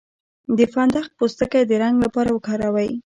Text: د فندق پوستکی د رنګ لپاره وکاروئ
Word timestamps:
د 0.57 0.59
فندق 0.73 1.05
پوستکی 1.17 1.61
د 1.67 1.71
رنګ 1.81 1.95
لپاره 2.03 2.29
وکاروئ 2.31 2.91